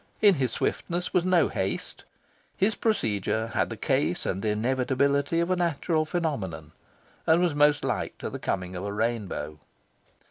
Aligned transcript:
In 0.19 0.33
his 0.33 0.51
swiftness 0.51 1.13
was 1.13 1.23
no 1.23 1.47
haste. 1.47 2.05
His 2.57 2.73
procedure 2.73 3.49
had 3.53 3.69
the 3.69 3.93
ease 3.95 4.25
and 4.25 4.43
inevitability 4.43 5.39
of 5.39 5.51
a 5.51 5.55
natural 5.55 6.05
phenomenon, 6.05 6.71
and 7.27 7.39
was 7.39 7.53
most 7.53 7.83
like 7.83 8.17
to 8.17 8.31
the 8.31 8.39
coming 8.39 8.75
of 8.75 8.83
a 8.83 8.91
rainbow. 8.93 9.59